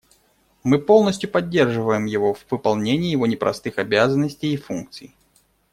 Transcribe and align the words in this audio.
Мы 0.63 0.79
полностью 0.79 1.29
поддерживаем 1.29 2.05
его 2.05 2.33
в 2.33 2.43
выполнении 2.49 3.11
его 3.11 3.27
непростых 3.27 3.77
обязанностей 3.77 4.53
и 4.55 4.57
функций. 4.57 5.13